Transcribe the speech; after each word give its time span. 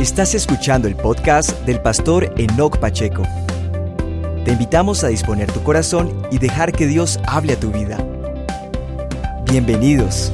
Estás 0.00 0.36
escuchando 0.36 0.86
el 0.86 0.94
podcast 0.94 1.50
del 1.66 1.82
pastor 1.82 2.32
Enoch 2.36 2.78
Pacheco. 2.78 3.24
Te 4.44 4.52
invitamos 4.52 5.02
a 5.02 5.08
disponer 5.08 5.50
tu 5.50 5.60
corazón 5.64 6.22
y 6.30 6.38
dejar 6.38 6.70
que 6.70 6.86
Dios 6.86 7.18
hable 7.26 7.54
a 7.54 7.60
tu 7.60 7.72
vida. 7.72 7.98
Bienvenidos. 9.50 10.32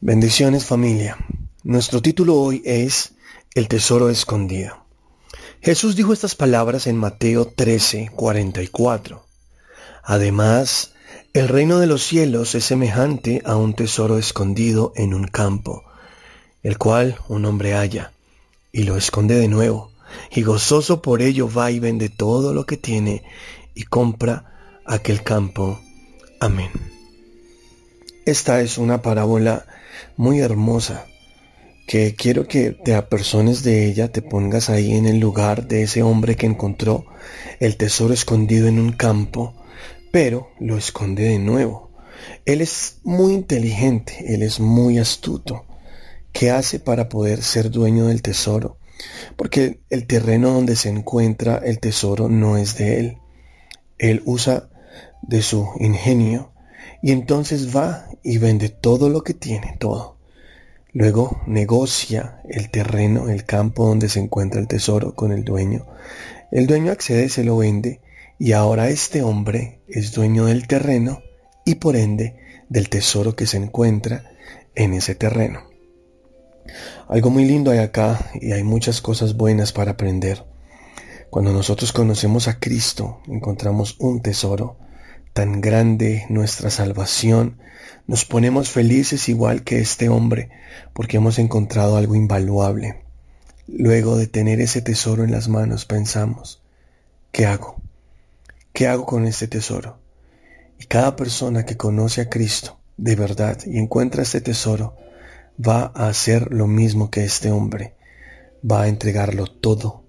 Bendiciones 0.00 0.64
familia. 0.64 1.16
Nuestro 1.62 2.02
título 2.02 2.34
hoy 2.34 2.60
es 2.64 3.14
El 3.54 3.68
tesoro 3.68 4.10
escondido. 4.10 4.84
Jesús 5.60 5.94
dijo 5.94 6.12
estas 6.12 6.34
palabras 6.34 6.88
en 6.88 6.96
Mateo 6.96 7.46
13, 7.46 8.10
44. 8.16 9.24
Además, 10.02 10.95
el 11.32 11.48
reino 11.48 11.78
de 11.78 11.86
los 11.86 12.02
cielos 12.02 12.54
es 12.54 12.64
semejante 12.64 13.42
a 13.44 13.56
un 13.56 13.74
tesoro 13.74 14.18
escondido 14.18 14.92
en 14.96 15.14
un 15.14 15.26
campo, 15.26 15.84
el 16.62 16.78
cual 16.78 17.18
un 17.28 17.44
hombre 17.44 17.74
halla 17.74 18.12
y 18.72 18.84
lo 18.84 18.96
esconde 18.96 19.34
de 19.36 19.48
nuevo, 19.48 19.90
y 20.30 20.42
gozoso 20.42 21.02
por 21.02 21.22
ello 21.22 21.50
va 21.50 21.70
y 21.70 21.78
vende 21.78 22.08
todo 22.08 22.54
lo 22.54 22.66
que 22.66 22.76
tiene 22.76 23.22
y 23.74 23.84
compra 23.84 24.80
aquel 24.84 25.22
campo. 25.22 25.80
Amén. 26.40 26.70
Esta 28.24 28.60
es 28.60 28.78
una 28.78 29.02
parábola 29.02 29.66
muy 30.16 30.40
hermosa 30.40 31.06
que 31.86 32.14
quiero 32.16 32.48
que 32.48 32.72
te 32.72 32.94
apersones 32.94 33.62
de 33.62 33.86
ella, 33.86 34.10
te 34.10 34.22
pongas 34.22 34.70
ahí 34.70 34.94
en 34.94 35.06
el 35.06 35.20
lugar 35.20 35.68
de 35.68 35.82
ese 35.82 36.02
hombre 36.02 36.34
que 36.34 36.46
encontró 36.46 37.06
el 37.60 37.76
tesoro 37.76 38.12
escondido 38.12 38.66
en 38.66 38.80
un 38.80 38.92
campo 38.92 39.54
pero 40.12 40.50
lo 40.60 40.76
esconde 40.76 41.24
de 41.24 41.38
nuevo. 41.38 41.90
Él 42.44 42.60
es 42.60 42.98
muy 43.04 43.34
inteligente, 43.34 44.34
él 44.34 44.42
es 44.42 44.60
muy 44.60 44.98
astuto. 44.98 45.64
¿Qué 46.32 46.50
hace 46.50 46.78
para 46.78 47.08
poder 47.08 47.42
ser 47.42 47.70
dueño 47.70 48.06
del 48.06 48.22
tesoro? 48.22 48.78
Porque 49.36 49.80
el 49.90 50.06
terreno 50.06 50.52
donde 50.52 50.76
se 50.76 50.88
encuentra 50.88 51.58
el 51.58 51.80
tesoro 51.80 52.28
no 52.28 52.56
es 52.56 52.76
de 52.78 53.00
él. 53.00 53.18
Él 53.98 54.22
usa 54.26 54.68
de 55.22 55.42
su 55.42 55.68
ingenio 55.80 56.52
y 57.02 57.12
entonces 57.12 57.74
va 57.74 58.06
y 58.22 58.38
vende 58.38 58.68
todo 58.68 59.08
lo 59.08 59.22
que 59.22 59.34
tiene, 59.34 59.76
todo. 59.78 60.16
Luego 60.92 61.42
negocia 61.46 62.40
el 62.48 62.70
terreno, 62.70 63.28
el 63.28 63.44
campo 63.44 63.86
donde 63.86 64.08
se 64.08 64.20
encuentra 64.20 64.60
el 64.60 64.68
tesoro 64.68 65.14
con 65.14 65.32
el 65.32 65.44
dueño. 65.44 65.86
El 66.50 66.66
dueño 66.66 66.92
accede, 66.92 67.28
se 67.28 67.44
lo 67.44 67.58
vende 67.58 68.00
y 68.38 68.52
ahora 68.52 68.88
este 68.88 69.22
hombre 69.22 69.80
es 69.88 70.12
dueño 70.12 70.46
del 70.46 70.66
terreno 70.66 71.22
y 71.64 71.76
por 71.76 71.96
ende 71.96 72.36
del 72.68 72.88
tesoro 72.88 73.34
que 73.34 73.46
se 73.46 73.56
encuentra 73.56 74.30
en 74.74 74.92
ese 74.92 75.14
terreno. 75.14 75.64
Algo 77.08 77.30
muy 77.30 77.44
lindo 77.44 77.70
hay 77.70 77.78
acá 77.78 78.30
y 78.34 78.52
hay 78.52 78.62
muchas 78.62 79.00
cosas 79.00 79.36
buenas 79.36 79.72
para 79.72 79.92
aprender. 79.92 80.44
Cuando 81.30 81.52
nosotros 81.52 81.92
conocemos 81.92 82.48
a 82.48 82.58
Cristo, 82.58 83.20
encontramos 83.26 83.96
un 83.98 84.20
tesoro 84.20 84.76
tan 85.32 85.60
grande, 85.60 86.24
nuestra 86.28 86.70
salvación, 86.70 87.58
nos 88.06 88.24
ponemos 88.24 88.70
felices 88.70 89.28
igual 89.28 89.64
que 89.64 89.80
este 89.80 90.08
hombre, 90.08 90.50
porque 90.92 91.18
hemos 91.18 91.38
encontrado 91.38 91.96
algo 91.96 92.14
invaluable. 92.14 93.02
Luego 93.66 94.16
de 94.16 94.28
tener 94.28 94.60
ese 94.60 94.80
tesoro 94.80 95.24
en 95.24 95.32
las 95.32 95.48
manos, 95.48 95.84
pensamos, 95.84 96.62
¿qué 97.32 97.46
hago? 97.46 97.76
¿Qué 98.76 98.86
hago 98.88 99.06
con 99.06 99.26
este 99.26 99.48
tesoro? 99.48 100.00
Y 100.78 100.84
cada 100.84 101.16
persona 101.16 101.64
que 101.64 101.78
conoce 101.78 102.20
a 102.20 102.28
Cristo 102.28 102.78
de 102.98 103.16
verdad 103.16 103.56
y 103.64 103.78
encuentra 103.78 104.22
este 104.22 104.42
tesoro 104.42 104.94
va 105.58 105.90
a 105.94 106.08
hacer 106.08 106.52
lo 106.52 106.66
mismo 106.66 107.10
que 107.10 107.24
este 107.24 107.50
hombre. 107.50 107.94
Va 108.70 108.82
a 108.82 108.88
entregarlo 108.88 109.46
todo, 109.46 110.04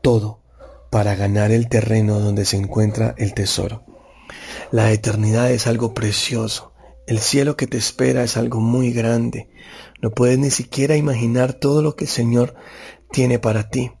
todo, 0.00 0.40
para 0.88 1.14
ganar 1.14 1.50
el 1.50 1.68
terreno 1.68 2.20
donde 2.20 2.46
se 2.46 2.56
encuentra 2.56 3.14
el 3.18 3.34
tesoro. 3.34 3.84
La 4.70 4.90
eternidad 4.92 5.50
es 5.50 5.66
algo 5.66 5.92
precioso. 5.92 6.72
El 7.06 7.18
cielo 7.18 7.54
que 7.58 7.66
te 7.66 7.76
espera 7.76 8.24
es 8.24 8.38
algo 8.38 8.60
muy 8.60 8.94
grande. 8.94 9.50
No 10.00 10.08
puedes 10.08 10.38
ni 10.38 10.50
siquiera 10.50 10.96
imaginar 10.96 11.52
todo 11.52 11.82
lo 11.82 11.96
que 11.96 12.04
el 12.04 12.10
Señor 12.10 12.54
tiene 13.12 13.38
para 13.38 13.68
ti. 13.68 13.92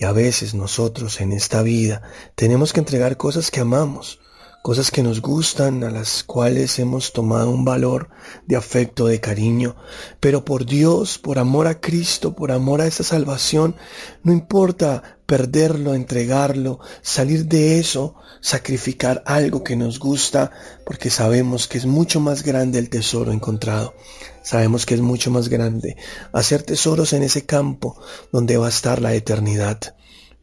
Y 0.00 0.06
a 0.06 0.12
veces 0.12 0.54
nosotros 0.54 1.20
en 1.20 1.30
esta 1.30 1.60
vida 1.62 2.00
tenemos 2.34 2.72
que 2.72 2.80
entregar 2.80 3.18
cosas 3.18 3.50
que 3.50 3.60
amamos, 3.60 4.18
cosas 4.62 4.90
que 4.90 5.02
nos 5.02 5.20
gustan, 5.20 5.84
a 5.84 5.90
las 5.90 6.24
cuales 6.24 6.78
hemos 6.78 7.12
tomado 7.12 7.50
un 7.50 7.66
valor 7.66 8.08
de 8.46 8.56
afecto, 8.56 9.06
de 9.08 9.20
cariño, 9.20 9.76
pero 10.18 10.42
por 10.42 10.64
Dios, 10.64 11.18
por 11.18 11.38
amor 11.38 11.66
a 11.66 11.82
Cristo, 11.82 12.34
por 12.34 12.50
amor 12.50 12.80
a 12.80 12.86
esa 12.86 13.04
salvación, 13.04 13.76
no 14.22 14.32
importa 14.32 15.18
perderlo, 15.30 15.94
entregarlo, 15.94 16.80
salir 17.02 17.46
de 17.46 17.78
eso, 17.78 18.16
sacrificar 18.40 19.22
algo 19.26 19.62
que 19.62 19.76
nos 19.76 20.00
gusta, 20.00 20.50
porque 20.84 21.08
sabemos 21.08 21.68
que 21.68 21.78
es 21.78 21.86
mucho 21.86 22.18
más 22.18 22.42
grande 22.42 22.80
el 22.80 22.90
tesoro 22.90 23.30
encontrado. 23.30 23.94
Sabemos 24.42 24.86
que 24.86 24.94
es 24.94 25.00
mucho 25.00 25.30
más 25.30 25.48
grande 25.48 25.96
hacer 26.32 26.64
tesoros 26.64 27.12
en 27.12 27.22
ese 27.22 27.46
campo 27.46 27.96
donde 28.32 28.56
va 28.56 28.66
a 28.66 28.70
estar 28.70 29.00
la 29.00 29.14
eternidad. 29.14 29.94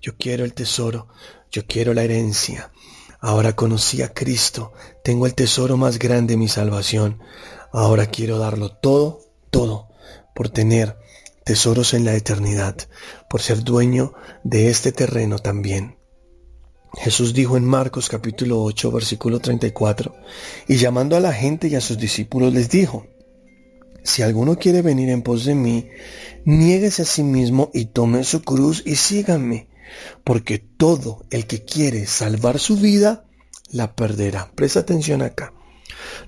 Yo 0.01 0.15
quiero 0.15 0.45
el 0.45 0.53
tesoro, 0.53 1.09
yo 1.51 1.67
quiero 1.67 1.93
la 1.93 2.03
herencia. 2.03 2.71
Ahora 3.19 3.57
conocí 3.57 4.01
a 4.03 4.13
Cristo, 4.13 4.71
tengo 5.03 5.25
el 5.25 5.35
tesoro 5.35 5.75
más 5.75 5.99
grande, 5.99 6.37
mi 6.37 6.47
salvación. 6.47 7.19
Ahora 7.73 8.05
quiero 8.05 8.39
darlo 8.39 8.71
todo, 8.71 9.19
todo, 9.51 9.89
por 10.33 10.47
tener 10.47 10.95
tesoros 11.47 11.93
en 11.93 12.03
la 12.03 12.13
eternidad, 12.13 12.75
por 13.29 13.41
ser 13.41 13.63
dueño 13.63 14.13
de 14.43 14.69
este 14.69 14.91
terreno 14.91 15.39
también. 15.39 15.97
Jesús 16.95 17.33
dijo 17.33 17.55
en 17.55 17.63
Marcos 17.63 18.09
capítulo 18.09 18.61
8 18.63 18.91
versículo 18.91 19.39
34, 19.39 20.13
y 20.67 20.75
llamando 20.75 21.15
a 21.15 21.21
la 21.21 21.31
gente 21.31 21.69
y 21.69 21.75
a 21.75 21.79
sus 21.79 21.97
discípulos 21.97 22.53
les 22.53 22.69
dijo, 22.69 23.07
si 24.03 24.23
alguno 24.23 24.57
quiere 24.57 24.81
venir 24.81 25.07
en 25.07 25.21
pos 25.21 25.45
de 25.45 25.55
mí, 25.55 25.87
niéguese 26.43 27.03
a 27.03 27.05
sí 27.05 27.23
mismo 27.23 27.71
y 27.73 27.85
tome 27.85 28.25
su 28.25 28.41
cruz 28.41 28.83
y 28.85 28.97
síganme, 28.97 29.69
porque 30.25 30.59
todo 30.59 31.23
el 31.29 31.47
que 31.47 31.63
quiere 31.63 32.07
salvar 32.07 32.59
su 32.59 32.75
vida, 32.75 33.23
la 33.71 33.95
perderá. 33.95 34.51
Presta 34.53 34.81
atención 34.81 35.21
acá. 35.21 35.53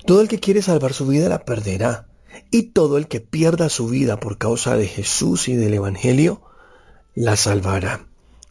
Todo 0.06 0.22
el 0.22 0.28
que 0.28 0.40
quiere 0.40 0.62
salvar 0.62 0.94
su 0.94 1.06
vida 1.06 1.28
la 1.28 1.44
perderá. 1.44 2.09
Y 2.50 2.64
todo 2.64 2.98
el 2.98 3.06
que 3.06 3.20
pierda 3.20 3.68
su 3.68 3.88
vida 3.88 4.18
por 4.18 4.38
causa 4.38 4.76
de 4.76 4.88
Jesús 4.88 5.48
y 5.48 5.54
del 5.54 5.74
Evangelio, 5.74 6.42
la 7.14 7.36
salvará. 7.36 8.06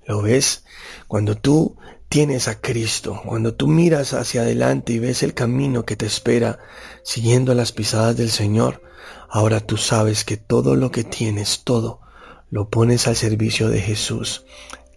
¿Lo 0.06 0.22
ves? 0.22 0.64
Cuando 1.08 1.36
tú 1.36 1.76
tienes 2.08 2.48
a 2.48 2.60
Cristo, 2.62 3.22
cuando 3.26 3.54
tú 3.54 3.68
miras 3.68 4.14
hacia 4.14 4.42
adelante 4.42 4.94
y 4.94 5.00
ves 5.00 5.22
el 5.22 5.34
camino 5.34 5.86
que 5.86 5.96
te 5.96 6.06
espera 6.06 6.60
siguiendo 7.04 7.54
las 7.54 7.72
pisadas 7.72 8.18
del 8.18 8.32
Señor, 8.32 8.82
ahora 9.30 9.60
tú 9.60 9.78
sabes 9.78 10.26
que 10.26 10.38
todo 10.38 10.76
lo 10.76 10.92
que 10.92 11.04
tienes, 11.04 11.62
todo, 11.64 12.02
lo 12.50 12.70
pones 12.70 13.08
al 13.08 13.16
servicio 13.16 13.70
de 13.70 13.82
Jesús. 13.82 14.46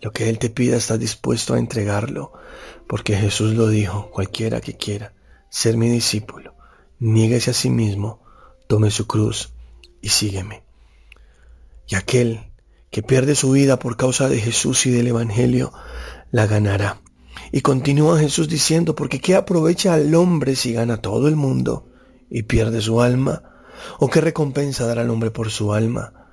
Lo 0.01 0.13
que 0.13 0.31
Él 0.31 0.39
te 0.39 0.49
pida 0.49 0.77
estás 0.77 0.99
dispuesto 0.99 1.55
a 1.55 1.59
entregarlo, 1.59 2.33
porque 2.87 3.17
Jesús 3.17 3.55
lo 3.55 3.69
dijo, 3.69 4.11
cualquiera 4.11 4.61
que 4.61 4.77
quiera 4.77 5.13
ser 5.51 5.77
mi 5.77 5.89
discípulo, 5.89 6.55
niéguese 6.99 7.51
a 7.51 7.55
sí 7.55 7.69
mismo, 7.69 8.22
tome 8.73 8.91
su 8.91 9.07
cruz 9.07 9.53
y 10.01 10.09
sígueme. 10.09 10.63
Y 11.87 11.95
aquel 11.95 12.51
que 12.91 13.03
pierde 13.03 13.35
su 13.35 13.51
vida 13.51 13.79
por 13.79 13.99
causa 13.99 14.31
de 14.31 14.41
Jesús 14.41 14.87
y 14.87 14.91
del 14.91 15.09
Evangelio, 15.09 15.75
la 16.31 16.47
ganará. 16.47 17.03
Y 17.53 17.61
continúa 17.61 18.19
Jesús 18.19 18.49
diciendo, 18.49 18.95
porque 18.95 19.21
¿qué 19.21 19.35
aprovecha 19.35 19.93
al 19.93 20.15
hombre 20.15 20.57
si 20.57 20.73
gana 20.73 21.03
todo 21.03 21.29
el 21.29 21.37
mundo 21.37 21.91
y 22.31 22.45
pierde 22.45 22.81
su 22.81 23.03
alma? 23.03 23.43
¿O 23.99 24.09
qué 24.09 24.23
recompensa 24.23 24.87
dará 24.87 25.03
al 25.03 25.11
hombre 25.11 25.31
por 25.31 25.51
su 25.51 25.75
alma? 25.75 26.31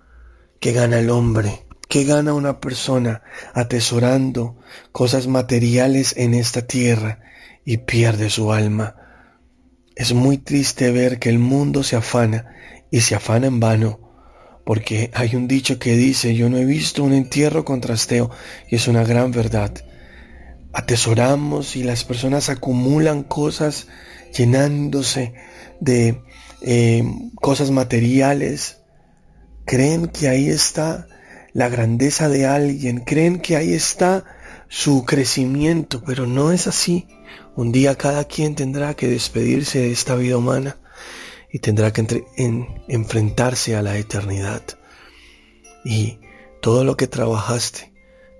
¿Qué 0.61 0.71
gana 0.71 0.99
el 0.99 1.09
hombre? 1.09 1.67
¿Qué 1.89 2.05
gana 2.05 2.33
una 2.33 2.61
persona 2.61 3.21
atesorando 3.53 4.55
cosas 4.93 5.27
materiales 5.27 6.15
en 6.15 6.33
esta 6.33 6.61
tierra 6.61 7.19
y 7.65 7.79
pierde 7.79 8.29
su 8.29 8.53
alma? 8.53 9.08
Es 9.99 10.13
muy 10.13 10.37
triste 10.37 10.93
ver 10.93 11.19
que 11.19 11.27
el 11.27 11.39
mundo 11.39 11.83
se 11.83 11.97
afana 11.97 12.55
y 12.89 13.01
se 13.01 13.15
afana 13.15 13.47
en 13.47 13.59
vano, 13.59 13.99
porque 14.63 15.11
hay 15.13 15.35
un 15.35 15.45
dicho 15.45 15.77
que 15.77 15.97
dice, 15.97 16.35
yo 16.35 16.49
no 16.49 16.57
he 16.57 16.63
visto 16.63 17.03
un 17.03 17.11
entierro 17.11 17.65
con 17.65 17.81
trasteo, 17.81 18.31
y 18.69 18.77
es 18.77 18.87
una 18.87 19.03
gran 19.03 19.31
verdad. 19.31 19.73
Atesoramos 20.71 21.75
y 21.75 21.83
las 21.83 22.05
personas 22.05 22.47
acumulan 22.47 23.23
cosas 23.23 23.87
llenándose 24.33 25.33
de 25.81 26.21
eh, 26.61 27.03
cosas 27.35 27.69
materiales, 27.69 28.77
creen 29.65 30.07
que 30.07 30.29
ahí 30.29 30.47
está 30.47 31.07
la 31.51 31.67
grandeza 31.67 32.29
de 32.29 32.45
alguien, 32.45 32.99
creen 32.99 33.41
que 33.41 33.57
ahí 33.57 33.73
está 33.73 34.23
su 34.69 35.03
crecimiento, 35.03 36.01
pero 36.05 36.25
no 36.27 36.51
es 36.51 36.67
así. 36.67 37.07
Un 37.55 37.71
día 37.71 37.95
cada 37.95 38.23
quien 38.25 38.55
tendrá 38.55 38.93
que 38.93 39.07
despedirse 39.07 39.79
de 39.79 39.91
esta 39.91 40.15
vida 40.15 40.37
humana 40.37 40.77
y 41.51 41.59
tendrá 41.59 41.91
que 41.91 42.23
enfrentarse 42.87 43.75
a 43.75 43.81
la 43.81 43.97
eternidad. 43.97 44.61
Y 45.83 46.19
todo 46.61 46.83
lo 46.83 46.95
que 46.95 47.07
trabajaste, 47.07 47.91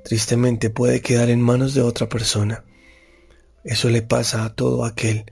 tristemente, 0.03 0.69
puede 0.69 1.01
quedar 1.01 1.29
en 1.29 1.41
manos 1.41 1.73
de 1.73 1.81
otra 1.81 2.07
persona. 2.07 2.63
Eso 3.63 3.89
le 3.89 4.03
pasa 4.03 4.45
a 4.45 4.53
todo 4.53 4.85
aquel 4.85 5.31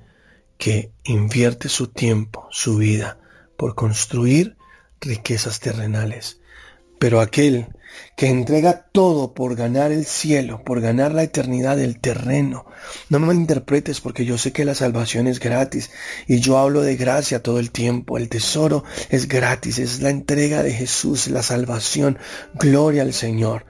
que 0.57 0.91
invierte 1.03 1.69
su 1.69 1.87
tiempo, 1.87 2.47
su 2.49 2.77
vida, 2.77 3.19
por 3.55 3.75
construir 3.75 4.57
riquezas 4.99 5.59
terrenales. 5.59 6.41
Pero 6.99 7.21
aquel 7.21 7.67
que 8.15 8.27
entrega 8.27 8.87
todo 8.91 9.33
por 9.33 9.55
ganar 9.55 9.91
el 9.91 10.05
cielo, 10.05 10.63
por 10.63 10.81
ganar 10.81 11.13
la 11.13 11.23
eternidad 11.23 11.77
del 11.77 11.99
terreno. 11.99 12.65
No 13.09 13.19
me 13.19 13.27
malinterpretes 13.27 14.01
porque 14.01 14.25
yo 14.25 14.37
sé 14.37 14.51
que 14.51 14.65
la 14.65 14.75
salvación 14.75 15.27
es 15.27 15.39
gratis 15.39 15.91
y 16.27 16.39
yo 16.39 16.57
hablo 16.57 16.81
de 16.81 16.95
gracia 16.95 17.43
todo 17.43 17.59
el 17.59 17.71
tiempo. 17.71 18.17
El 18.17 18.29
tesoro 18.29 18.83
es 19.09 19.27
gratis, 19.27 19.79
es 19.79 20.01
la 20.01 20.09
entrega 20.09 20.63
de 20.63 20.73
Jesús, 20.73 21.27
la 21.27 21.43
salvación. 21.43 22.17
Gloria 22.55 23.03
al 23.03 23.13
Señor. 23.13 23.65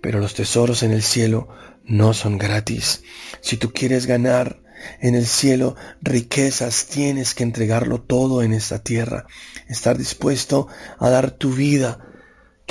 Pero 0.00 0.18
los 0.18 0.34
tesoros 0.34 0.82
en 0.82 0.92
el 0.92 1.02
cielo 1.02 1.48
no 1.84 2.14
son 2.14 2.38
gratis. 2.38 3.02
Si 3.40 3.56
tú 3.56 3.72
quieres 3.72 4.06
ganar 4.06 4.62
en 5.00 5.14
el 5.14 5.26
cielo 5.26 5.76
riquezas, 6.00 6.86
tienes 6.86 7.34
que 7.34 7.44
entregarlo 7.44 8.00
todo 8.00 8.42
en 8.42 8.52
esta 8.52 8.80
tierra. 8.80 9.26
Estar 9.68 9.96
dispuesto 9.96 10.66
a 10.98 11.08
dar 11.08 11.30
tu 11.30 11.52
vida 11.52 12.11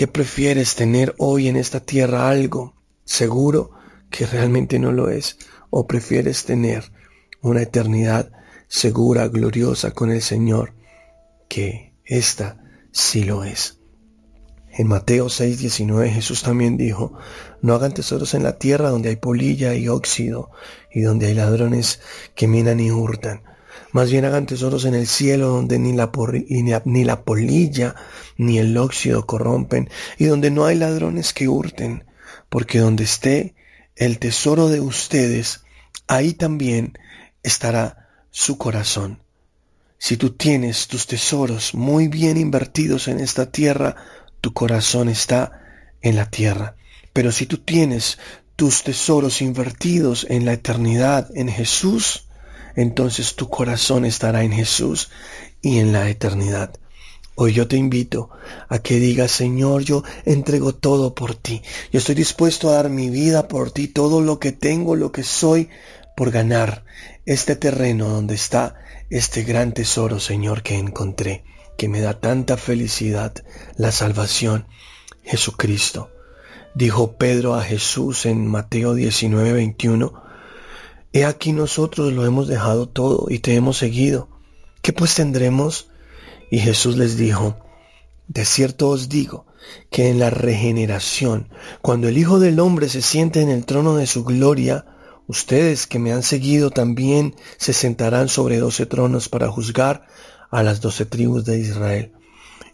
¿Qué 0.02 0.08
prefieres 0.08 0.74
tener 0.74 1.14
hoy 1.20 1.48
en 1.48 1.56
esta 1.56 1.80
tierra 1.80 2.28
algo 2.28 2.74
seguro 3.06 3.70
que 4.10 4.26
realmente 4.26 4.80
no 4.80 4.92
lo 4.92 5.12
es? 5.12 5.38
¿O 5.70 5.86
prefieres 5.86 6.44
tener 6.44 6.92
una 7.44 7.62
eternidad 7.62 8.32
segura, 8.68 9.28
gloriosa 9.28 9.92
con 9.92 10.10
el 10.10 10.24
Señor, 10.24 10.74
que 11.48 11.94
esta 12.04 12.64
sí 12.92 13.26
lo 13.26 13.44
es? 13.44 13.78
En 14.72 14.88
Mateo 14.88 15.28
6:19 15.28 16.10
Jesús 16.10 16.42
también 16.42 16.78
dijo, 16.78 17.14
no 17.62 17.76
hagan 17.76 17.94
tesoros 17.94 18.34
en 18.34 18.42
la 18.42 18.58
tierra 18.58 18.90
donde 18.90 19.10
hay 19.10 19.18
polilla 19.18 19.76
y 19.76 19.88
óxido 19.88 20.50
y 20.92 21.02
donde 21.02 21.28
hay 21.28 21.36
ladrones 21.36 22.00
que 22.34 22.48
minan 22.48 22.80
y 22.80 22.90
hurtan 22.90 23.44
más 23.92 24.12
bien 24.12 24.26
hagan 24.26 24.46
tesoros 24.46 24.86
en 24.86 24.96
el 24.96 25.08
cielo 25.08 25.48
donde 25.48 25.80
ni 25.80 25.94
la, 25.94 26.12
ni 26.86 27.04
la 27.04 27.24
polilla 27.24 27.96
ni 28.38 28.60
el 28.60 28.78
óxido 28.78 29.26
corrompen 29.26 29.90
y 30.18 30.26
donde 30.26 30.52
no 30.52 30.66
hay 30.66 30.78
ladrones 30.78 31.34
que 31.34 31.48
hurten, 31.48 32.06
porque 32.50 32.80
donde 32.80 33.04
esté 33.04 33.56
el 33.96 34.20
tesoro 34.20 34.70
de 34.70 34.80
ustedes, 34.80 35.64
ahí 36.08 36.34
también 36.34 36.98
estará 37.44 38.10
su 38.32 38.58
corazón. 38.58 39.22
Si 39.98 40.18
tú 40.18 40.32
tienes 40.32 40.88
tus 40.88 41.06
tesoros 41.06 41.76
muy 41.76 42.08
bien 42.08 42.38
invertidos 42.38 43.08
en 43.08 43.20
esta 43.20 43.52
tierra, 43.52 43.96
tu 44.42 44.54
corazón 44.54 45.10
está 45.10 45.62
en 46.02 46.16
la 46.16 46.30
tierra. 46.30 46.76
Pero 47.14 47.32
si 47.32 47.46
tú 47.46 47.60
tienes 47.60 48.18
tus 48.56 48.84
tesoros 48.84 49.42
invertidos 49.42 50.26
en 50.30 50.46
la 50.46 50.54
eternidad, 50.54 51.30
en 51.36 51.50
Jesús, 51.50 52.28
entonces 52.76 53.36
tu 53.36 53.50
corazón 53.50 54.06
estará 54.06 54.44
en 54.44 54.52
Jesús 54.52 55.10
y 55.62 55.80
en 55.80 55.92
la 55.92 56.10
eternidad. 56.10 56.74
Hoy 57.36 57.54
yo 57.54 57.68
te 57.68 57.78
invito 57.78 58.30
a 58.68 58.80
que 58.80 59.00
digas, 59.00 59.32
Señor, 59.32 59.84
yo 59.84 60.04
entrego 60.26 60.76
todo 60.76 61.16
por 61.16 61.34
ti. 61.34 61.62
Yo 61.92 62.00
estoy 62.00 62.16
dispuesto 62.16 62.70
a 62.70 62.74
dar 62.74 62.90
mi 62.90 63.10
vida 63.10 63.48
por 63.48 63.72
ti, 63.72 63.88
todo 63.88 64.22
lo 64.22 64.38
que 64.38 64.52
tengo, 64.52 64.96
lo 64.96 65.12
que 65.12 65.24
soy, 65.24 65.70
por 66.16 66.30
ganar 66.30 66.84
este 67.26 67.56
terreno 67.56 68.10
donde 68.10 68.36
está 68.36 68.76
este 69.10 69.44
gran 69.44 69.74
tesoro, 69.74 70.20
Señor, 70.20 70.62
que 70.62 70.78
encontré, 70.78 71.44
que 71.78 71.88
me 71.88 72.02
da 72.02 72.20
tanta 72.20 72.58
felicidad, 72.58 73.34
la 73.76 73.92
salvación, 73.92 74.68
Jesucristo. 75.24 76.12
Dijo 76.76 77.18
Pedro 77.18 77.56
a 77.56 77.64
Jesús 77.64 78.26
en 78.26 78.48
Mateo 78.48 78.94
19, 78.94 79.54
21, 79.54 80.14
He 81.14 81.26
aquí 81.26 81.52
nosotros 81.52 82.14
lo 82.14 82.26
hemos 82.26 82.48
dejado 82.48 82.88
todo 82.88 83.26
y 83.30 83.40
te 83.40 83.56
hemos 83.56 83.78
seguido. 83.78 84.30
¿Qué 84.82 84.94
pues 84.94 85.14
tendremos? 85.14 85.90
Y 86.50 86.60
Jesús 86.60 86.98
les 86.98 87.18
dijo, 87.18 87.58
de 88.28 88.46
cierto 88.46 88.88
os 88.90 89.10
digo 89.10 89.46
que 89.90 90.10
en 90.10 90.20
la 90.20 90.30
regeneración, 90.30 91.50
cuando 91.82 92.08
el 92.08 92.18
Hijo 92.18 92.40
del 92.40 92.60
Hombre 92.62 92.88
se 92.88 93.02
siente 93.02 93.42
en 93.42 93.50
el 93.50 93.66
trono 93.66 93.96
de 93.96 94.08
su 94.08 94.24
gloria, 94.24 94.86
ustedes 95.28 95.86
que 95.86 96.00
me 96.00 96.14
han 96.14 96.24
seguido 96.24 96.72
también 96.72 97.36
se 97.58 97.74
sentarán 97.74 98.30
sobre 98.30 98.58
doce 98.58 98.86
tronos 98.86 99.28
para 99.28 99.50
juzgar 99.50 100.08
a 100.50 100.64
las 100.64 100.80
doce 100.80 101.06
tribus 101.06 101.44
de 101.44 101.60
Israel. 101.60 102.14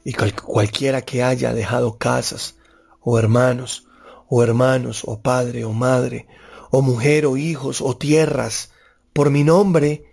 Y 0.03 0.13
cualquiera 0.13 1.01
que 1.01 1.23
haya 1.23 1.53
dejado 1.53 1.97
casas, 1.97 2.55
o 3.01 3.17
hermanos, 3.17 3.87
o 4.29 4.43
hermanos, 4.43 5.01
o 5.05 5.21
padre, 5.21 5.65
o 5.65 5.73
madre, 5.73 6.27
o 6.69 6.81
mujer, 6.81 7.25
o 7.25 7.37
hijos, 7.37 7.81
o 7.81 7.95
tierras, 7.97 8.71
por 9.13 9.29
mi 9.29 9.43
nombre, 9.43 10.05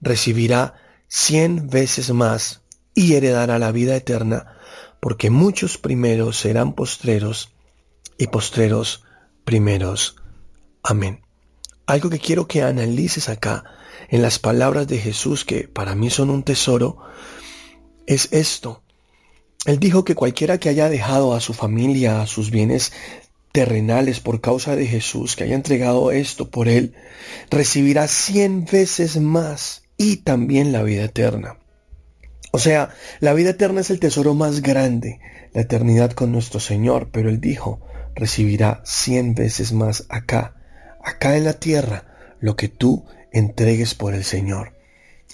recibirá 0.00 0.74
cien 1.06 1.68
veces 1.68 2.10
más 2.10 2.62
y 2.94 3.14
heredará 3.14 3.58
la 3.58 3.72
vida 3.72 3.96
eterna, 3.96 4.58
porque 5.00 5.30
muchos 5.30 5.78
primeros 5.78 6.38
serán 6.38 6.74
postreros 6.74 7.52
y 8.18 8.26
postreros 8.28 9.04
primeros. 9.44 10.16
Amén. 10.82 11.22
Algo 11.86 12.10
que 12.10 12.18
quiero 12.18 12.46
que 12.46 12.62
analices 12.62 13.28
acá 13.28 13.64
en 14.08 14.22
las 14.22 14.38
palabras 14.38 14.86
de 14.88 14.98
Jesús, 14.98 15.44
que 15.44 15.68
para 15.68 15.94
mí 15.94 16.10
son 16.10 16.30
un 16.30 16.42
tesoro, 16.42 16.98
es 18.06 18.28
esto. 18.32 18.82
Él 19.64 19.78
dijo 19.78 20.04
que 20.04 20.14
cualquiera 20.14 20.58
que 20.58 20.68
haya 20.68 20.88
dejado 20.88 21.34
a 21.34 21.40
su 21.40 21.52
familia, 21.52 22.22
a 22.22 22.26
sus 22.26 22.50
bienes 22.50 22.92
terrenales 23.52 24.20
por 24.20 24.40
causa 24.40 24.76
de 24.76 24.86
Jesús, 24.86 25.36
que 25.36 25.44
haya 25.44 25.54
entregado 25.54 26.10
esto 26.12 26.50
por 26.50 26.68
él, 26.68 26.94
recibirá 27.50 28.08
cien 28.08 28.64
veces 28.64 29.20
más 29.20 29.82
y 29.96 30.18
también 30.18 30.72
la 30.72 30.82
vida 30.82 31.04
eterna. 31.04 31.58
O 32.50 32.58
sea, 32.58 32.90
la 33.20 33.34
vida 33.34 33.50
eterna 33.50 33.80
es 33.80 33.90
el 33.90 34.00
tesoro 34.00 34.34
más 34.34 34.62
grande, 34.62 35.20
la 35.52 35.62
eternidad 35.62 36.12
con 36.12 36.32
nuestro 36.32 36.60
Señor, 36.60 37.10
pero 37.12 37.28
él 37.28 37.40
dijo, 37.40 37.80
recibirá 38.14 38.80
cien 38.84 39.34
veces 39.34 39.72
más 39.72 40.06
acá, 40.08 40.56
acá 41.04 41.36
en 41.36 41.44
la 41.44 41.54
tierra, 41.54 42.04
lo 42.40 42.56
que 42.56 42.68
tú 42.68 43.04
entregues 43.32 43.94
por 43.94 44.14
el 44.14 44.24
Señor. 44.24 44.74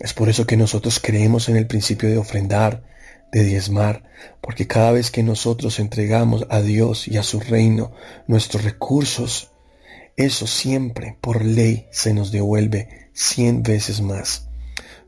Es 0.01 0.13
por 0.13 0.29
eso 0.29 0.47
que 0.47 0.57
nosotros 0.57 0.99
creemos 1.01 1.49
en 1.49 1.57
el 1.57 1.67
principio 1.67 2.09
de 2.09 2.19
ofrendar, 2.19 2.83
de 3.35 3.43
diezmar, 3.43 4.05
porque 4.41 4.69
cada 4.69 4.93
vez 4.93 5.11
que 5.11 5.25
nosotros 5.25 5.81
entregamos 5.81 6.47
a 6.51 6.63
Dios 6.63 7.09
y 7.09 7.17
a 7.17 7.25
su 7.25 7.41
reino 7.41 7.91
nuestros 8.29 8.63
recursos, 8.63 9.51
eso 10.17 10.47
siempre 10.47 11.19
por 11.21 11.45
ley 11.45 11.89
se 11.91 12.15
nos 12.15 12.31
devuelve 12.31 13.11
cien 13.13 13.65
veces 13.65 14.01
más. 14.01 14.49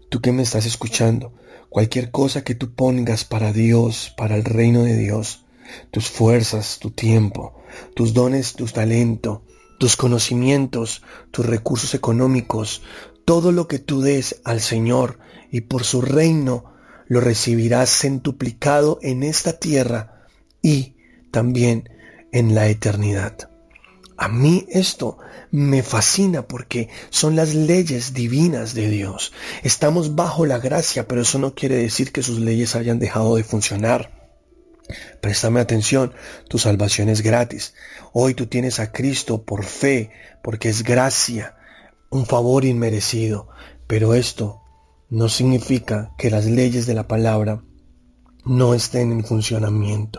Tú 0.09 0.21
que 0.21 0.33
me 0.33 0.43
estás 0.43 0.67
escuchando, 0.67 1.35
cualquier 1.69 2.11
cosa 2.11 2.43
que 2.43 2.57
tú 2.57 2.75
pongas 2.75 3.25
para 3.25 3.53
Dios, 3.53 4.13
para 4.17 4.35
el 4.35 4.45
reino 4.45 4.83
de 4.83 4.97
Dios, 4.97 5.45
tus 5.93 6.09
fuerzas, 6.09 6.81
tu 6.81 6.91
tiempo, 6.91 7.55
tus 7.95 8.13
dones, 8.13 8.55
tu 8.55 8.67
talento, 8.67 9.45
tus 9.79 9.97
conocimientos, 9.97 11.03
tus 11.31 11.47
recursos 11.47 11.95
económicos, 11.95 12.83
todo 13.25 13.53
lo 13.53 13.69
que 13.69 13.79
tú 13.79 14.01
des 14.01 14.41
al 14.43 14.61
Señor 14.61 15.21
y 15.53 15.61
por 15.61 15.85
su 15.85 16.01
reino, 16.01 16.76
lo 17.09 17.21
recibirás 17.21 17.91
centuplicado 17.91 18.99
en 19.03 19.23
esta 19.23 19.59
tierra 19.59 20.27
y 20.63 20.97
también 21.31 21.89
en 22.33 22.55
la 22.55 22.69
eternidad. 22.69 23.51
A 24.19 24.29
mí 24.29 24.67
esto 24.71 25.19
me 25.51 25.83
fascina 25.83 26.49
porque 26.49 26.89
son 27.11 27.37
las 27.37 27.55
leyes 27.55 28.15
divinas 28.15 28.75
de 28.75 28.89
Dios. 28.89 29.33
Estamos 29.63 30.15
bajo 30.15 30.47
la 30.47 30.59
gracia, 30.59 31.07
pero 31.07 31.21
eso 31.21 31.39
no 31.39 31.55
quiere 31.55 31.77
decir 31.77 32.13
que 32.13 32.23
sus 32.23 32.41
leyes 32.41 32.75
hayan 32.77 32.99
dejado 32.99 33.37
de 33.37 33.45
funcionar. 33.45 34.31
Préstame 35.21 35.61
atención, 35.61 36.15
tu 36.49 36.59
salvación 36.59 37.09
es 37.09 37.21
gratis. 37.21 37.75
Hoy 38.13 38.35
tú 38.35 38.47
tienes 38.47 38.81
a 38.81 38.93
Cristo 38.93 39.43
por 39.43 39.65
fe, 39.65 40.11
porque 40.43 40.69
es 40.69 40.83
gracia, 40.83 41.57
un 42.09 42.25
favor 42.25 42.65
inmerecido. 42.65 43.49
Pero 43.87 44.15
esto 44.15 44.63
no 45.09 45.29
significa 45.29 46.13
que 46.19 46.31
las 46.31 46.47
leyes 46.47 46.87
de 46.87 46.95
la 46.95 47.07
palabra 47.07 47.63
no 48.45 48.75
estén 48.75 49.13
en 49.13 49.25
funcionamiento. 49.25 50.19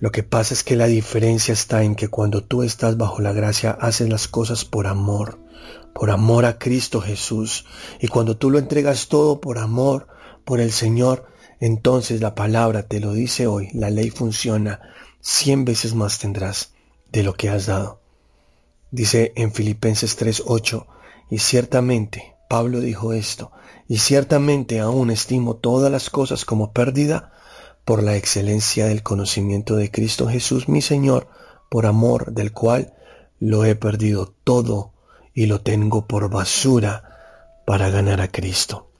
Lo 0.00 0.10
que 0.12 0.22
pasa 0.22 0.54
es 0.54 0.62
que 0.62 0.76
la 0.76 0.86
diferencia 0.86 1.52
está 1.52 1.82
en 1.82 1.94
que 1.94 2.08
cuando 2.08 2.44
tú 2.44 2.62
estás 2.62 2.96
bajo 2.96 3.20
la 3.20 3.32
gracia 3.32 3.72
haces 3.72 4.08
las 4.08 4.28
cosas 4.28 4.64
por 4.64 4.86
amor, 4.86 5.40
por 5.92 6.10
amor 6.10 6.44
a 6.44 6.58
Cristo 6.58 7.00
Jesús. 7.00 7.66
Y 8.00 8.08
cuando 8.08 8.36
tú 8.36 8.50
lo 8.50 8.58
entregas 8.58 9.08
todo 9.08 9.40
por 9.40 9.58
amor, 9.58 10.06
por 10.44 10.60
el 10.60 10.72
Señor, 10.72 11.26
entonces 11.60 12.20
la 12.20 12.34
palabra 12.34 12.84
te 12.84 13.00
lo 13.00 13.12
dice 13.12 13.46
hoy, 13.46 13.68
la 13.74 13.90
ley 13.90 14.10
funciona, 14.10 14.80
cien 15.20 15.64
veces 15.64 15.94
más 15.94 16.18
tendrás 16.18 16.72
de 17.10 17.24
lo 17.24 17.34
que 17.34 17.48
has 17.48 17.66
dado. 17.66 18.00
Dice 18.90 19.32
en 19.36 19.52
Filipenses 19.52 20.16
3:8, 20.16 20.86
y 21.30 21.38
ciertamente 21.38 22.37
Pablo 22.48 22.80
dijo 22.80 23.12
esto, 23.12 23.52
y 23.86 23.98
ciertamente 23.98 24.80
aún 24.80 25.10
estimo 25.10 25.56
todas 25.56 25.92
las 25.92 26.10
cosas 26.10 26.44
como 26.44 26.72
pérdida 26.72 27.32
por 27.84 28.02
la 28.02 28.16
excelencia 28.16 28.86
del 28.86 29.02
conocimiento 29.02 29.76
de 29.76 29.90
Cristo 29.90 30.28
Jesús 30.28 30.68
mi 30.68 30.82
Señor, 30.82 31.28
por 31.68 31.86
amor 31.86 32.32
del 32.32 32.52
cual 32.52 32.94
lo 33.38 33.64
he 33.64 33.74
perdido 33.74 34.34
todo 34.44 34.92
y 35.34 35.46
lo 35.46 35.60
tengo 35.60 36.06
por 36.06 36.30
basura 36.30 37.18
para 37.66 37.90
ganar 37.90 38.20
a 38.20 38.28
Cristo. 38.28 38.90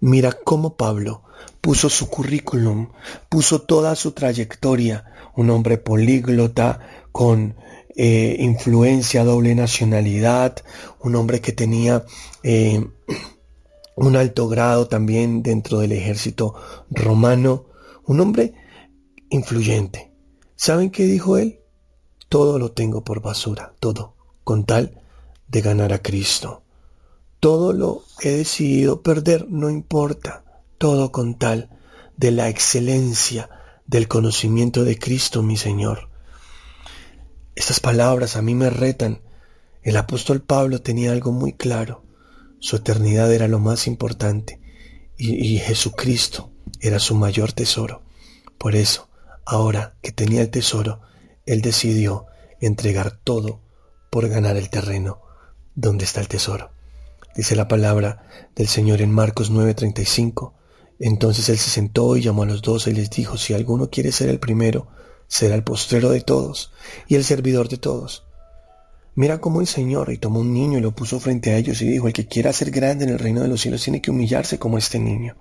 Mira 0.00 0.32
cómo 0.32 0.76
Pablo 0.76 1.22
puso 1.60 1.88
su 1.88 2.08
currículum, 2.08 2.90
puso 3.28 3.62
toda 3.62 3.94
su 3.94 4.12
trayectoria, 4.12 5.04
un 5.34 5.50
hombre 5.50 5.78
políglota 5.78 6.80
con 7.12 7.56
eh, 7.96 8.36
influencia, 8.40 9.24
doble 9.24 9.54
nacionalidad, 9.54 10.56
un 11.00 11.16
hombre 11.16 11.40
que 11.40 11.52
tenía 11.52 12.04
eh, 12.42 12.86
un 13.96 14.16
alto 14.16 14.48
grado 14.48 14.86
también 14.86 15.42
dentro 15.42 15.78
del 15.78 15.92
ejército 15.92 16.54
romano, 16.90 17.64
un 18.04 18.20
hombre 18.20 18.52
influyente. 19.30 20.12
¿Saben 20.54 20.90
qué 20.90 21.04
dijo 21.04 21.38
él? 21.38 21.60
Todo 22.28 22.58
lo 22.58 22.72
tengo 22.72 23.02
por 23.02 23.22
basura, 23.22 23.74
todo, 23.80 24.14
con 24.44 24.64
tal 24.64 25.00
de 25.48 25.62
ganar 25.62 25.92
a 25.92 26.02
Cristo. 26.02 26.62
Todo 27.40 27.72
lo 27.72 28.02
he 28.20 28.30
decidido 28.30 29.02
perder, 29.02 29.46
no 29.48 29.70
importa, 29.70 30.44
todo 30.78 31.12
con 31.12 31.38
tal 31.38 31.70
de 32.16 32.30
la 32.30 32.48
excelencia 32.48 33.48
del 33.86 34.08
conocimiento 34.08 34.84
de 34.84 34.98
Cristo, 34.98 35.42
mi 35.42 35.56
Señor. 35.56 36.10
Estas 37.56 37.80
palabras 37.80 38.36
a 38.36 38.42
mí 38.42 38.54
me 38.54 38.68
retan. 38.68 39.22
El 39.82 39.96
apóstol 39.96 40.42
Pablo 40.42 40.82
tenía 40.82 41.12
algo 41.12 41.32
muy 41.32 41.54
claro. 41.54 42.04
Su 42.60 42.76
eternidad 42.76 43.32
era 43.32 43.48
lo 43.48 43.58
más 43.58 43.86
importante 43.86 44.60
y, 45.16 45.58
Jesucristo 45.58 46.50
era 46.80 46.98
su 46.98 47.14
mayor 47.14 47.52
tesoro. 47.52 48.02
Por 48.58 48.76
eso, 48.76 49.08
ahora 49.46 49.96
que 50.02 50.12
tenía 50.12 50.42
el 50.42 50.50
tesoro, 50.50 51.00
él 51.46 51.62
decidió 51.62 52.26
entregar 52.60 53.18
todo 53.24 53.62
por 54.10 54.28
ganar 54.28 54.58
el 54.58 54.68
terreno 54.68 55.22
donde 55.74 56.04
está 56.04 56.20
el 56.20 56.28
tesoro. 56.28 56.72
Dice 57.34 57.56
la 57.56 57.68
palabra 57.68 58.28
del 58.54 58.68
Señor 58.68 59.00
en 59.00 59.10
Marcos 59.10 59.50
9:35. 59.50 60.52
Entonces 60.98 61.48
él 61.48 61.56
se 61.56 61.70
sentó 61.70 62.18
y 62.18 62.22
llamó 62.22 62.42
a 62.42 62.46
los 62.46 62.60
doce 62.60 62.90
y 62.90 62.94
les 62.94 63.08
dijo, 63.08 63.38
si 63.38 63.54
alguno 63.54 63.88
quiere 63.88 64.12
ser 64.12 64.28
el 64.28 64.38
primero, 64.38 64.88
será 65.28 65.54
el 65.54 65.64
postrero 65.64 66.10
de 66.10 66.20
todos 66.20 66.72
y 67.08 67.14
el 67.14 67.24
servidor 67.24 67.68
de 67.68 67.78
todos. 67.78 68.24
Mira 69.14 69.38
cómo 69.40 69.60
el 69.60 69.66
Señor 69.66 70.12
y 70.12 70.18
tomó 70.18 70.40
un 70.40 70.52
niño 70.52 70.78
y 70.78 70.82
lo 70.82 70.94
puso 70.94 71.18
frente 71.20 71.50
a 71.50 71.56
ellos 71.56 71.80
y 71.80 71.88
dijo, 71.88 72.06
el 72.06 72.12
que 72.12 72.26
quiera 72.26 72.52
ser 72.52 72.70
grande 72.70 73.04
en 73.04 73.10
el 73.10 73.18
reino 73.18 73.40
de 73.40 73.48
los 73.48 73.62
cielos 73.62 73.82
tiene 73.82 74.02
que 74.02 74.10
humillarse 74.10 74.58
como 74.58 74.76
este 74.76 74.98
niño. 74.98 75.36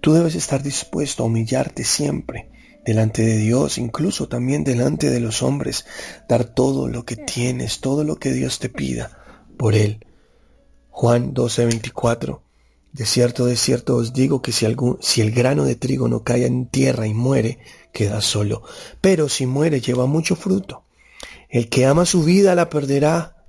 Tú 0.00 0.12
debes 0.12 0.36
estar 0.36 0.62
dispuesto 0.62 1.22
a 1.22 1.26
humillarte 1.26 1.82
siempre 1.82 2.48
delante 2.84 3.22
de 3.22 3.38
Dios, 3.38 3.78
incluso 3.78 4.28
también 4.28 4.62
delante 4.62 5.10
de 5.10 5.18
los 5.18 5.42
hombres, 5.42 5.84
dar 6.28 6.44
todo 6.44 6.86
lo 6.86 7.04
que 7.04 7.16
tienes, 7.16 7.80
todo 7.80 8.04
lo 8.04 8.16
que 8.16 8.30
Dios 8.30 8.60
te 8.60 8.68
pida 8.68 9.18
por 9.56 9.74
Él. 9.74 10.06
Juan 10.90 11.34
12:24 11.34 12.45
De 12.96 13.04
cierto, 13.04 13.44
de 13.44 13.56
cierto 13.56 13.96
os 13.96 14.14
digo 14.14 14.40
que 14.40 14.52
si, 14.52 14.64
algún, 14.64 14.96
si 15.02 15.20
el 15.20 15.30
grano 15.30 15.64
de 15.64 15.74
trigo 15.74 16.08
no 16.08 16.24
cae 16.24 16.46
en 16.46 16.66
tierra 16.66 17.06
y 17.06 17.12
muere, 17.12 17.58
queda 17.92 18.22
solo, 18.22 18.62
pero 19.02 19.28
si 19.28 19.44
muere 19.44 19.82
lleva 19.82 20.06
mucho 20.06 20.34
fruto. 20.34 20.84
El 21.50 21.68
que 21.68 21.84
ama 21.84 22.06
su 22.06 22.22
vida 22.22 22.54
la 22.54 22.70
perderá, 22.70 23.44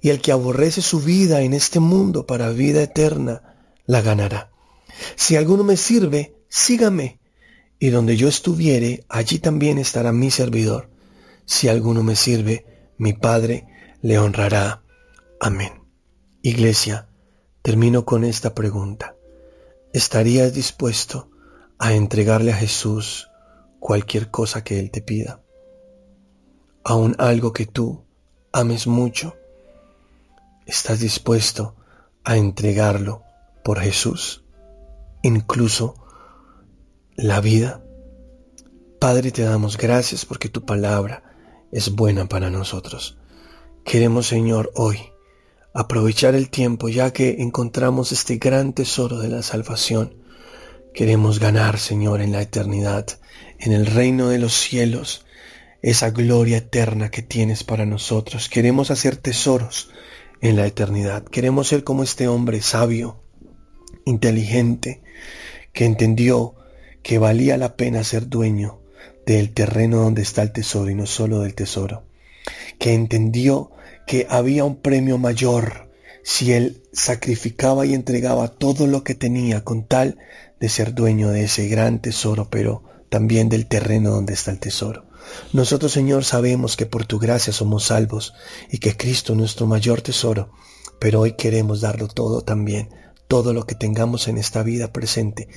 y 0.00 0.08
el 0.08 0.20
que 0.20 0.32
aborrece 0.32 0.82
su 0.82 1.00
vida 1.00 1.42
en 1.42 1.54
este 1.54 1.78
mundo 1.78 2.26
para 2.26 2.50
vida 2.50 2.82
eterna, 2.82 3.54
la 3.86 4.02
ganará. 4.02 4.50
Si 5.14 5.36
alguno 5.36 5.62
me 5.62 5.76
sirve, 5.76 6.34
sígame, 6.48 7.20
y 7.78 7.90
donde 7.90 8.16
yo 8.16 8.26
estuviere, 8.26 9.04
allí 9.08 9.38
también 9.38 9.78
estará 9.78 10.10
mi 10.10 10.32
servidor. 10.32 10.90
Si 11.44 11.68
alguno 11.68 12.02
me 12.02 12.16
sirve, 12.16 12.66
mi 12.98 13.12
Padre 13.12 13.64
le 14.02 14.18
honrará. 14.18 14.82
Amén. 15.38 15.84
Iglesia, 16.42 17.07
termino 17.68 18.06
con 18.06 18.24
esta 18.24 18.54
pregunta. 18.54 19.14
¿Estarías 19.92 20.54
dispuesto 20.54 21.28
a 21.78 21.92
entregarle 21.92 22.50
a 22.50 22.56
Jesús 22.56 23.28
cualquier 23.78 24.30
cosa 24.30 24.64
que 24.64 24.78
Él 24.78 24.90
te 24.90 25.02
pida? 25.02 25.42
Aún 26.82 27.14
algo 27.18 27.52
que 27.52 27.66
tú 27.66 28.06
ames 28.52 28.86
mucho, 28.86 29.36
¿estás 30.64 31.00
dispuesto 31.00 31.76
a 32.24 32.38
entregarlo 32.38 33.22
por 33.62 33.80
Jesús? 33.80 34.46
Incluso 35.22 35.94
la 37.16 37.42
vida. 37.42 37.84
Padre, 38.98 39.30
te 39.30 39.42
damos 39.42 39.76
gracias 39.76 40.24
porque 40.24 40.48
tu 40.48 40.64
palabra 40.64 41.22
es 41.70 41.94
buena 41.94 42.30
para 42.30 42.48
nosotros. 42.48 43.18
Queremos, 43.84 44.26
Señor, 44.26 44.72
hoy 44.74 45.12
aprovechar 45.78 46.34
el 46.34 46.50
tiempo 46.50 46.88
ya 46.88 47.12
que 47.12 47.36
encontramos 47.38 48.10
este 48.10 48.38
gran 48.38 48.72
tesoro 48.72 49.20
de 49.20 49.28
la 49.28 49.42
salvación. 49.42 50.16
Queremos 50.92 51.38
ganar, 51.38 51.78
Señor, 51.78 52.20
en 52.20 52.32
la 52.32 52.42
eternidad, 52.42 53.06
en 53.60 53.70
el 53.70 53.86
reino 53.86 54.28
de 54.28 54.38
los 54.38 54.54
cielos, 54.54 55.24
esa 55.80 56.10
gloria 56.10 56.56
eterna 56.56 57.12
que 57.12 57.22
tienes 57.22 57.62
para 57.62 57.86
nosotros. 57.86 58.48
Queremos 58.48 58.90
hacer 58.90 59.18
tesoros 59.18 59.90
en 60.40 60.56
la 60.56 60.66
eternidad. 60.66 61.22
Queremos 61.22 61.68
ser 61.68 61.84
como 61.84 62.02
este 62.02 62.26
hombre 62.26 62.60
sabio, 62.60 63.22
inteligente, 64.04 65.04
que 65.72 65.84
entendió 65.84 66.56
que 67.04 67.18
valía 67.18 67.56
la 67.56 67.76
pena 67.76 68.02
ser 68.02 68.28
dueño 68.28 68.80
del 69.26 69.54
terreno 69.54 69.98
donde 69.98 70.22
está 70.22 70.42
el 70.42 70.50
tesoro 70.50 70.90
y 70.90 70.96
no 70.96 71.06
solo 71.06 71.38
del 71.38 71.54
tesoro, 71.54 72.02
que 72.80 72.94
entendió 72.94 73.70
que 74.08 74.26
había 74.30 74.64
un 74.64 74.76
premio 74.76 75.18
mayor 75.18 75.90
si 76.24 76.54
él 76.54 76.82
sacrificaba 76.94 77.84
y 77.84 77.92
entregaba 77.92 78.48
todo 78.48 78.86
lo 78.86 79.04
que 79.04 79.14
tenía 79.14 79.64
con 79.64 79.86
tal 79.86 80.16
de 80.58 80.70
ser 80.70 80.94
dueño 80.94 81.28
de 81.28 81.44
ese 81.44 81.68
gran 81.68 82.00
tesoro, 82.00 82.48
pero 82.50 82.82
también 83.10 83.50
del 83.50 83.66
terreno 83.66 84.10
donde 84.10 84.32
está 84.32 84.50
el 84.50 84.60
tesoro. 84.60 85.04
Nosotros, 85.52 85.92
Señor, 85.92 86.24
sabemos 86.24 86.78
que 86.78 86.86
por 86.86 87.04
tu 87.04 87.18
gracia 87.18 87.52
somos 87.52 87.84
salvos 87.84 88.32
y 88.70 88.78
que 88.78 88.96
Cristo 88.96 89.34
es 89.34 89.38
nuestro 89.38 89.66
mayor 89.66 90.00
tesoro, 90.00 90.52
pero 90.98 91.20
hoy 91.20 91.32
queremos 91.32 91.82
darlo 91.82 92.08
todo 92.08 92.40
también, 92.40 92.88
todo 93.28 93.52
lo 93.52 93.66
que 93.66 93.74
tengamos 93.74 94.26
en 94.26 94.38
esta 94.38 94.62
vida 94.62 94.90
presente, 94.90 95.48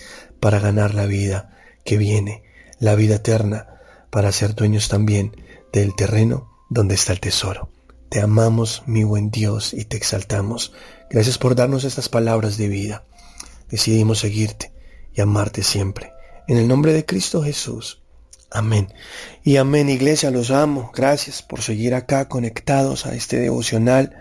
para 0.41 0.60
ganar 0.60 0.93
la 0.93 1.05
vida 1.05 1.58
que 1.86 1.96
viene, 1.96 2.43
la 2.79 2.96
vida 2.96 3.15
eterna, 3.15 3.79
para 4.10 4.34
ser 4.34 4.55
dueños 4.55 4.89
también 4.89 5.38
del 5.72 5.96
terreno 5.96 6.51
donde 6.70 6.96
está 6.96 7.13
el 7.13 7.22
tesoro. 7.22 7.70
Te 8.12 8.20
amamos, 8.20 8.84
mi 8.88 9.06
buen 9.06 9.32
Dios, 9.32 9.74
y 9.74 9.86
te 9.86 9.96
exaltamos. 9.96 10.74
Gracias 11.10 11.38
por 11.38 11.56
darnos 11.56 11.86
estas 11.86 12.10
palabras 12.10 12.58
de 12.58 12.68
vida. 12.68 13.06
Decidimos 13.70 14.20
seguirte 14.20 14.74
y 15.13 15.22
amarte 15.22 15.63
siempre. 15.63 16.12
En 16.50 16.58
el 16.58 16.68
nombre 16.68 16.91
de 16.91 17.06
Cristo 17.06 17.41
Jesús. 17.41 18.01
Amén. 18.51 18.94
Y 19.46 19.56
amén, 19.56 19.88
iglesia, 19.88 20.30
los 20.30 20.51
amo. 20.51 20.91
Gracias 20.94 21.41
por 21.41 21.62
seguir 21.62 21.96
acá 21.96 22.27
conectados 22.27 23.06
a 23.06 23.15
este 23.15 23.39
devocional. 23.39 24.13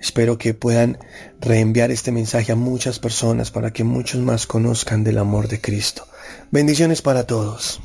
Espero 0.00 0.36
que 0.36 0.52
puedan 0.52 0.98
reenviar 1.40 1.92
este 1.92 2.10
mensaje 2.10 2.50
a 2.50 2.56
muchas 2.56 2.98
personas 2.98 3.52
para 3.52 3.72
que 3.72 3.84
muchos 3.84 4.20
más 4.20 4.48
conozcan 4.48 5.04
del 5.04 5.16
amor 5.16 5.46
de 5.46 5.60
Cristo. 5.60 6.08
Bendiciones 6.50 7.02
para 7.02 7.24
todos. 7.24 7.80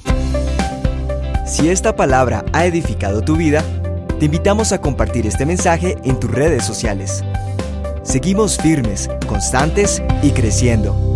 Si 1.45 1.69
esta 1.69 1.95
palabra 1.95 2.43
ha 2.53 2.65
edificado 2.65 3.21
tu 3.21 3.35
vida, 3.35 3.63
te 4.19 4.25
invitamos 4.25 4.71
a 4.71 4.81
compartir 4.81 5.27
este 5.27 5.45
mensaje 5.45 5.97
en 6.03 6.19
tus 6.19 6.31
redes 6.31 6.65
sociales. 6.65 7.23
Seguimos 8.03 8.57
firmes, 8.57 9.09
constantes 9.27 10.01
y 10.21 10.31
creciendo. 10.31 11.12